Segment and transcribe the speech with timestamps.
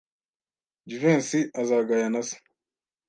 [0.89, 2.35] Jivency azagaya na se.